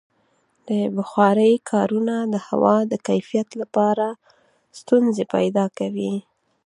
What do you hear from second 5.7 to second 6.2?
کوي.